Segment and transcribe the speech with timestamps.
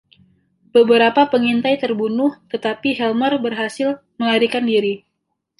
[0.75, 3.89] Beberapa pengintai terbunuh, tetapi Helmer berhasil
[4.19, 4.93] melarikan diri.